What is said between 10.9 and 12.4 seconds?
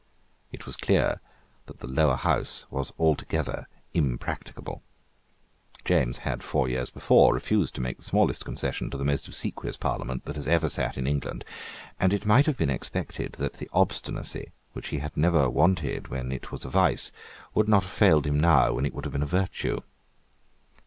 in England; and it